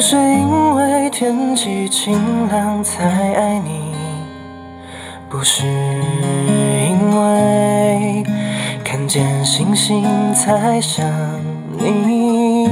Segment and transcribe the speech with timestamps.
[0.00, 3.92] 不是因为天气晴朗才爱你，
[5.28, 8.24] 不是因为
[8.82, 11.06] 看见星星才想
[11.78, 12.66] 你，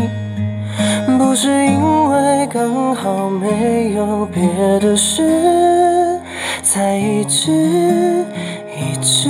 [1.18, 4.42] 不是因为刚好没有别
[4.78, 6.18] 的事，
[6.62, 8.24] 才一直
[8.74, 9.28] 一直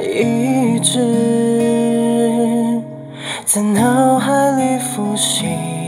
[0.00, 2.82] 一直
[3.44, 5.87] 在脑海里复习。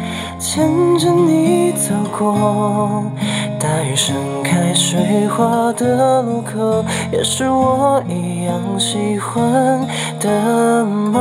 [0.41, 3.05] 牵着你走过
[3.59, 9.85] 大雨盛开水花的路口，也是我一样喜欢
[10.19, 11.20] 的梦。